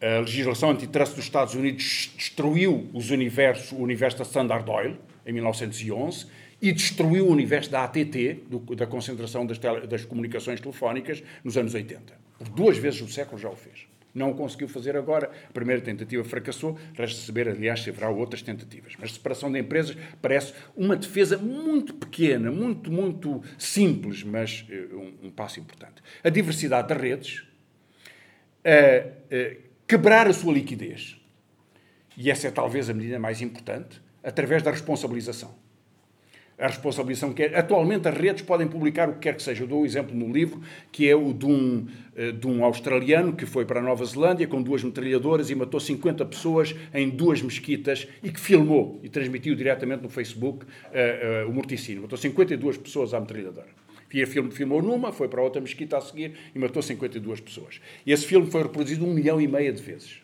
[0.00, 5.32] A legislação antitrust dos Estados Unidos destruiu os universos, o universo da Standard Oil, em
[5.32, 6.26] 1911,
[6.64, 11.58] e destruiu o universo da ATT, do, da concentração das, tele, das, comunicações telefónicas, nos
[11.58, 12.14] anos 80.
[12.38, 13.86] Por duas vezes no século já o fez.
[14.14, 15.30] Não o conseguiu fazer agora.
[15.46, 16.78] A primeira tentativa fracassou.
[16.94, 18.94] Resta saber, aliás, se haverá outras tentativas.
[18.98, 25.26] Mas separação de empresas parece uma defesa muito pequena, muito, muito simples, mas uh, um,
[25.26, 26.02] um, passo importante.
[26.22, 27.44] A diversidade das redes,
[29.86, 31.20] quebrar a sua liquidez.
[32.16, 35.62] E essa é talvez a medida mais importante, através da responsabilização
[36.58, 37.58] a responsabilização que é.
[37.58, 39.64] Atualmente as redes podem publicar o que quer que seja.
[39.64, 40.60] Eu dou um exemplo no livro,
[40.92, 41.86] que é o de um,
[42.16, 45.80] eh, de um australiano que foi para a Nova Zelândia com duas metralhadoras e matou
[45.80, 51.50] 50 pessoas em duas mesquitas e que filmou e transmitiu diretamente no Facebook uh, uh,
[51.50, 52.02] o morticínio.
[52.02, 53.68] Matou 52 pessoas à metralhadora.
[54.08, 57.80] Via filme, filmou numa, foi para outra mesquita a seguir e matou 52 pessoas.
[58.06, 60.20] E esse filme foi reproduzido um milhão e meia de vezes,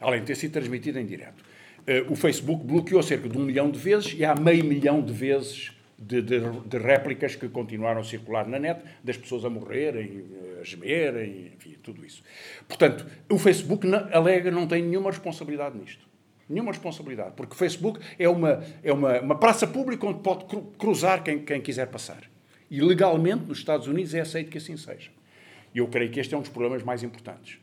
[0.00, 1.44] além de ter sido transmitido em direto.
[1.86, 5.12] Uh, o Facebook bloqueou cerca de um milhão de vezes e há meio milhão de
[5.12, 10.24] vezes de, de, de, réplicas que continuaram a circular na net, das pessoas a morrerem,
[10.32, 12.22] eh, a gemerem, enfim, tudo isso.
[12.66, 16.06] Portanto, o Facebook não, alega não tem nenhuma responsabilidade nisto.
[16.48, 20.44] Nenhuma responsabilidade, porque o Facebook é uma, é uma, uma praça pública onde pode
[20.76, 22.22] cruzar quem, quem quiser passar.
[22.70, 25.10] E legalmente, nos Estados Unidos, é aceito que assim seja.
[25.74, 27.58] E eu creio que este é um dos problemas mais importantes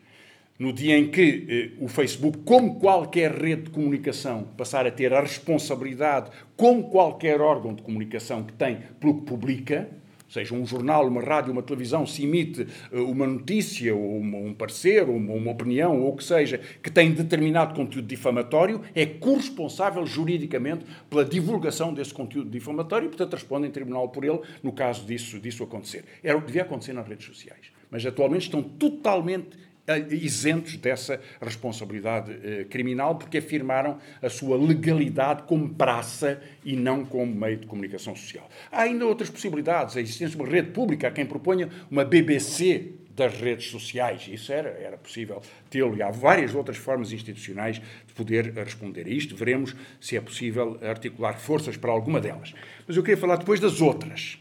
[0.61, 5.11] no dia em que eh, o Facebook, como qualquer rede de comunicação, passar a ter
[5.11, 9.89] a responsabilidade, como qualquer órgão de comunicação que tem pelo que publica,
[10.29, 15.09] seja um jornal, uma rádio, uma televisão, se emite eh, uma notícia, ou um parecer,
[15.09, 20.85] ou uma, opinião, ou o que seja, que tem determinado conteúdo difamatório, é corresponsável juridicamente
[21.09, 25.39] pela divulgação desse conteúdo difamatório e, portanto, responde em tribunal por ele no caso disso,
[25.39, 26.05] disso acontecer.
[26.23, 27.71] Era o que devia acontecer nas redes sociais.
[27.89, 29.70] Mas atualmente estão totalmente
[30.09, 37.33] isentos dessa responsabilidade eh, criminal, porque afirmaram a sua legalidade como praça e não como
[37.33, 38.49] meio de comunicação social.
[38.71, 42.93] Há ainda outras possibilidades, a existência de uma rede pública, há quem proponha uma BBC
[43.15, 44.27] das redes sociais.
[44.31, 45.95] Isso era, era possível tê-lo.
[45.95, 49.35] E há várias outras formas institucionais de poder responder a isto.
[49.35, 52.53] Veremos se é possível articular forças para alguma delas.
[52.87, 54.39] Mas eu queria falar depois das outras.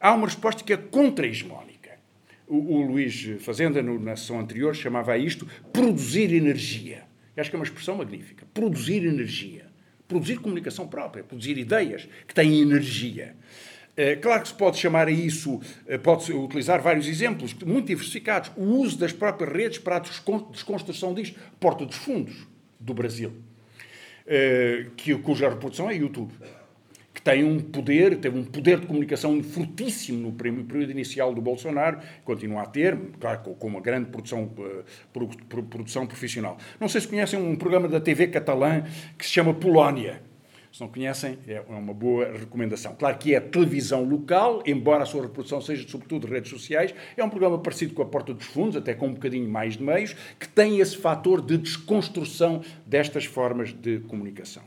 [0.00, 1.81] Há uma resposta que é contra-hegemónica.
[2.46, 7.04] O, o Luís Fazenda, no, na sessão anterior, chamava a isto produzir energia.
[7.36, 8.46] Eu acho que é uma expressão magnífica.
[8.52, 9.66] Produzir energia.
[10.06, 13.34] Produzir comunicação própria, produzir ideias que têm energia.
[13.96, 18.50] É, claro que se pode chamar a isso, eh, pode-se utilizar vários exemplos muito diversificados.
[18.56, 21.38] O uso das próprias redes para a desconstrução disto.
[21.60, 22.46] Porta dos Fundos,
[22.80, 23.32] do Brasil,
[24.26, 26.32] é, que, cuja reprodução é YouTube
[27.12, 31.98] que tem um poder, teve um poder de comunicação fortíssimo no período inicial do Bolsonaro,
[32.24, 36.56] continua a ter, claro, com uma grande produção, uh, produção profissional.
[36.80, 38.84] Não sei se conhecem um programa da TV catalã
[39.18, 40.22] que se chama Polónia.
[40.72, 42.96] Se não conhecem, é uma boa recomendação.
[42.98, 47.22] Claro que é televisão local, embora a sua reprodução seja sobretudo de redes sociais, é
[47.22, 50.16] um programa parecido com a Porta dos Fundos, até com um bocadinho mais de meios,
[50.40, 54.62] que tem esse fator de desconstrução destas formas de comunicação.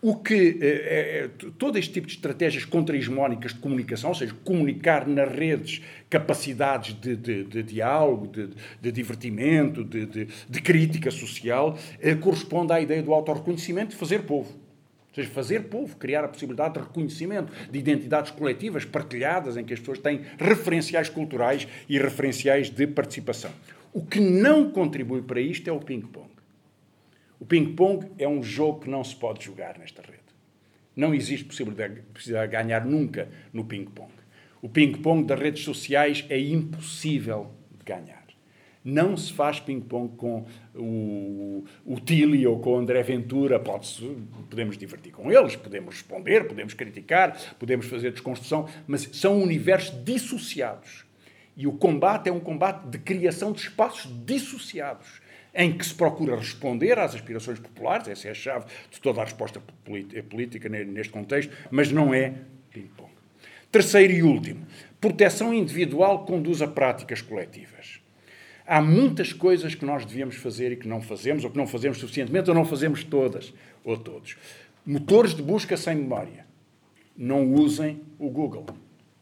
[0.00, 5.08] O que é, é, todo este tipo de estratégias contra-hegemónicas de comunicação, ou seja, comunicar
[5.08, 12.14] nas redes capacidades de, de, de diálogo, de, de divertimento, de, de, crítica social, eh,
[12.14, 14.50] corresponde à ideia do autorreconhecimento de fazer povo.
[14.52, 19.74] Ou seja, fazer povo, criar a possibilidade de reconhecimento de identidades coletivas partilhadas, em que
[19.74, 23.50] as pessoas têm referenciais culturais e referenciais de participação.
[23.92, 26.27] O que não contribui para isto é o ping-pong.
[27.40, 30.18] O ping-pong é um jogo que não se pode jogar nesta rede.
[30.96, 34.12] Não existe possibilidade de ganhar nunca no ping-pong.
[34.60, 38.26] O ping-pong das redes sociais é impossível de ganhar.
[38.84, 43.60] Não se faz ping-pong com o, o Tilly ou com o André Ventura.
[43.60, 43.88] Pode
[44.50, 51.04] podemos divertir com eles, podemos responder, podemos criticar, podemos fazer desconstrução, mas são universos dissociados.
[51.56, 55.20] E o combate é um combate de criação de espaços dissociados
[55.54, 59.24] em que se procura responder às aspirações populares, essa é a chave de toda a
[59.24, 59.60] resposta
[60.28, 62.34] política neste contexto, mas não é
[62.70, 63.10] ping-pong.
[63.70, 64.66] Terceiro e último,
[65.00, 68.00] proteção individual conduz a práticas coletivas.
[68.66, 71.98] Há muitas coisas que nós devíamos fazer e que não fazemos, ou que não fazemos
[71.98, 74.36] suficientemente, ou não fazemos todas, ou todos.
[74.84, 76.46] Motores de busca sem memória.
[77.16, 78.66] Não usem o Google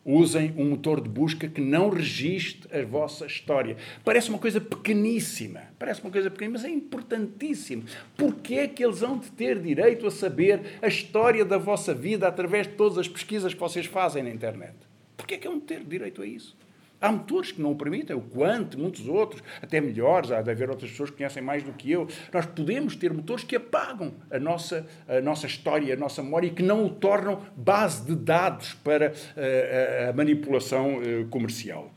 [0.07, 3.77] usem um motor de busca que não registre a vossa história.
[4.05, 7.83] Parece uma coisa pequeníssima, parece uma coisa pequena, mas é importantíssimo.
[8.17, 12.29] Porquê é que eles vão de ter direito a saber a história da vossa vida
[12.29, 14.75] através de todas as pesquisas que vocês fazem na internet?
[15.17, 16.57] Porquê é que vão ter direito a isso?
[17.01, 20.71] Há motores que não o permitem, o Quant, muitos outros, até melhores, há de haver
[20.71, 22.09] outras pessoas que conhecem mais do que eu.
[22.33, 26.51] Nós podemos ter motores que apagam a nossa, a nossa história, a nossa memória e
[26.51, 31.93] que não o tornam base de dados para a, eh, a, a manipulação uh, comercial.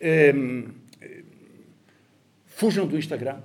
[0.00, 0.64] Um, ehm,
[2.46, 3.40] fujam do Instagram.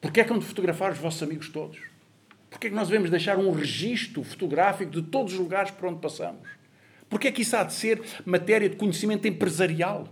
[0.00, 1.78] Porquê é que hão de fotografar os vossos amigos todos?
[2.50, 6.00] Porquê é que nós devemos deixar um registro fotográfico de todos os lugares por onde
[6.00, 6.48] passamos?
[7.08, 10.08] Porque é que isso há de ser matéria de conhecimento empresarial?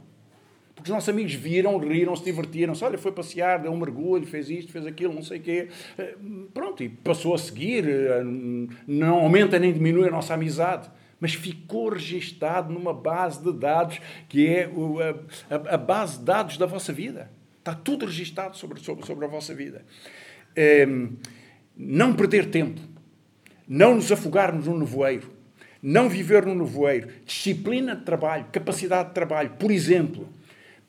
[0.74, 2.84] Porque os nossos amigos viram, riram, se divertiram-se.
[2.84, 5.68] Olha, foi passear, deu um mergulho, fez isto, fez aquilo, não sei o quê.
[5.97, 6.14] Eh,
[6.53, 7.88] pronto, e passou a seguir.
[7.88, 8.22] Eh,
[8.86, 10.90] não aumenta nem diminui a nossa amizade.
[11.20, 14.68] Mas ficou registado numa base de dados que é
[15.49, 17.30] a, base de dados da vossa vida.
[17.61, 19.86] Está tudo registado sobre, sobre, sobre a vossa vida.
[20.55, 21.12] Ehm,
[21.76, 22.80] não perder tempo.
[23.66, 25.34] Não nos afogarmos no nevoeiro
[25.85, 29.51] não viver no nevoeiro, disciplina de trabalho, capacidade de trabalho.
[29.59, 30.26] Por exemplo,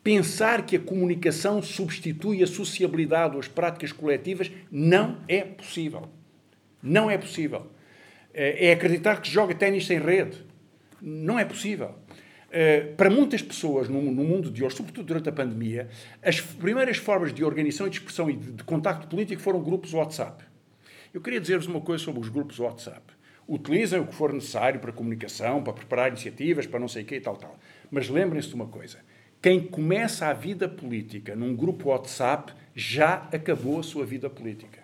[0.01, 6.07] pensar que a comunicação substitui a sociabilidade ou as práticas coletivas não é possível.
[6.81, 7.67] Não é possível.
[8.33, 10.37] É acreditar que joga ténis sem rede.
[11.01, 11.93] Não é possível.
[12.49, 15.89] Eh, para muitas pessoas no, mundo de hoje, sobretudo durante a pandemia,
[16.23, 20.45] as primeiras formas de organização e de expressão e de contacto político foram grupos WhatsApp.
[21.13, 23.14] Eu queria dizer-vos uma coisa sobre os grupos WhatsApp
[23.47, 27.15] utilizem o que for necessário para comunicação, para preparar iniciativas, para não sei o quê
[27.17, 27.55] e tal, tal.
[27.91, 28.99] Mas lembrem-se de uma coisa:
[29.41, 34.83] quem começa a vida política num grupo WhatsApp já acabou a sua vida política.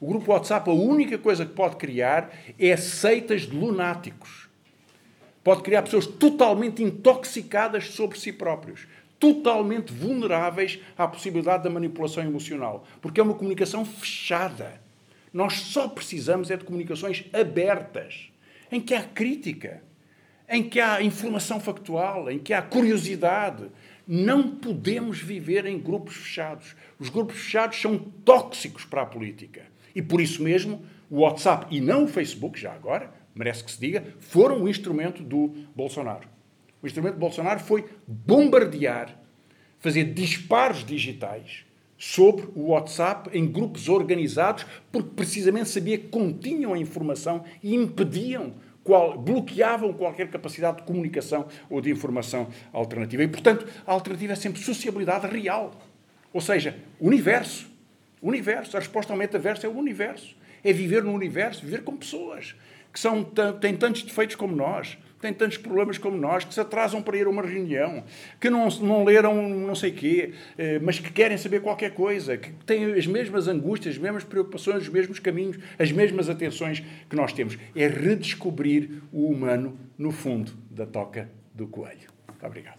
[0.00, 4.48] O grupo WhatsApp, a única coisa que pode criar é seitas de lunáticos.
[5.42, 8.86] Pode criar pessoas totalmente intoxicadas sobre si próprios,
[9.18, 14.80] totalmente vulneráveis à possibilidade da manipulação emocional, porque é uma comunicação fechada
[15.36, 18.32] nós só precisamos é de comunicações abertas,
[18.72, 19.82] em que há crítica,
[20.48, 23.66] em que há informação factual, em que há curiosidade.
[24.08, 26.74] Não podemos viver em grupos fechados.
[26.98, 29.64] Os grupos fechados são tóxicos para a política.
[29.94, 33.78] E por isso mesmo, o WhatsApp e não o Facebook, já agora, merece que se
[33.78, 36.26] diga, foram um instrumento do Bolsonaro.
[36.82, 39.14] O instrumento do Bolsonaro foi bombardear,
[39.80, 41.65] fazer disparos digitais
[41.98, 48.54] sobre o WhatsApp em grupos organizados, porque precisamente sabia que continham a informação e impediam,
[48.84, 53.24] qual, bloqueavam qualquer capacidade de comunicação ou de informação alternativa.
[53.24, 55.72] E, portanto, a alternativa é sempre sociabilidade real.
[56.32, 57.68] Ou seja, universo.
[58.22, 58.76] Universo.
[58.76, 60.36] A resposta ao metaverso é o universo.
[60.62, 62.54] É viver no universo, viver com pessoas
[62.92, 63.22] que são,
[63.60, 67.26] têm tantos defeitos como nós, têm tantos problemas como nós, que se atrasam para ir
[67.26, 68.04] a uma reunião,
[68.40, 72.50] que não, não leram não sei quê, eh, mas que querem saber qualquer coisa, que
[72.64, 77.32] têm as mesmas angústias, as mesmas preocupações, os mesmos caminhos, as mesmas atenções que nós
[77.32, 77.58] temos.
[77.74, 82.08] É redescobrir o humano no fundo da toca do coelho.
[82.28, 82.78] Muito obrigado.